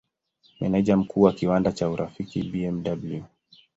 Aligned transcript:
Meneja 0.61 0.97
Mkuu 0.97 1.21
wa 1.21 1.33
kiwanda 1.33 1.71
cha 1.71 1.89
Urafiki 1.89 2.43
Bw. 2.43 3.23